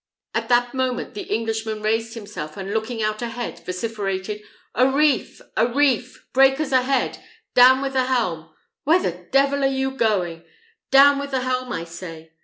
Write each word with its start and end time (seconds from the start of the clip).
At 0.33 0.49
that 0.49 0.73
moment 0.73 1.13
the 1.13 1.31
Englishman 1.31 1.83
raised 1.83 2.15
himself, 2.15 2.57
and 2.57 2.73
looking 2.73 3.03
out 3.03 3.21
ahead, 3.21 3.63
vociferated, 3.63 4.41
"A 4.73 4.87
reef! 4.87 5.39
a 5.55 5.67
reef! 5.67 6.25
Breakers 6.33 6.71
ahead! 6.71 7.23
Down 7.53 7.83
with 7.83 7.93
the 7.93 8.05
helm! 8.05 8.49
where 8.83 8.99
the 9.03 9.27
devil 9.31 9.63
are 9.63 9.67
you 9.67 9.91
going? 9.91 10.43
Down 10.89 11.19
with 11.19 11.29
the 11.29 11.41
helm, 11.41 11.71
I 11.71 11.83
say!" 11.83 12.31